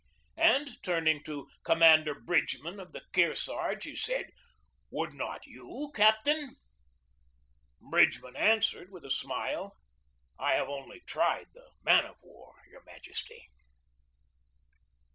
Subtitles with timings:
[0.39, 4.31] And turning to Commander Bridgeman, of the Kearsarge, he said:
[4.89, 6.55] "Would not you, captain?"
[7.79, 9.77] Bridgeman answered, with a smile:
[10.39, 13.47] "I have only tried the man of war, your Majesty."